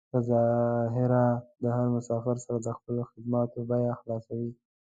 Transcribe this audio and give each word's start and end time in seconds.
په 0.13 0.19
ظاهره 0.29 1.25
له 1.61 1.69
هر 1.77 1.87
مسافر 1.95 2.35
سره 2.45 2.57
د 2.61 2.67
خپلو 2.77 3.01
خدماتو 3.11 3.59
بيه 3.69 3.93
خلاصوي. 3.99 4.51